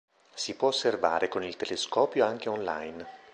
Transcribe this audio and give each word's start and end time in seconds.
Si 0.33 0.55
può 0.55 0.69
osservare 0.69 1.27
con 1.27 1.43
il 1.43 1.55
telescopio 1.55 2.25
anche 2.25 2.49
online. 2.49 3.05